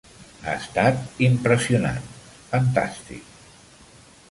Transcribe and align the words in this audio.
Ha 0.45 0.53
estat 0.61 1.21
impressionant, 1.27 2.09
fantàstic! 2.53 3.31